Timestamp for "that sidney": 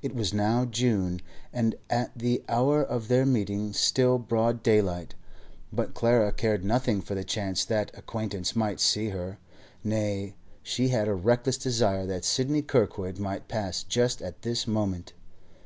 12.06-12.62